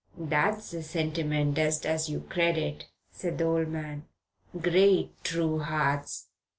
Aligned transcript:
"That's 0.17 0.73
a 0.73 0.81
sentiment 0.81 1.59
as 1.59 1.79
does 1.81 2.09
you 2.09 2.21
credit," 2.21 2.87
said 3.11 3.37
the 3.37 3.43
old 3.45 3.67
man. 3.67 4.05
"Great 4.59 5.11
true 5.23 5.59
hearts! 5.59 6.29